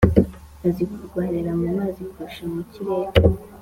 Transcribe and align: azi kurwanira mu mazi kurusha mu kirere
azi 0.67 0.83
kurwanira 0.91 1.51
mu 1.59 1.67
mazi 1.77 2.01
kurusha 2.11 2.43
mu 2.53 2.61
kirere 2.71 3.11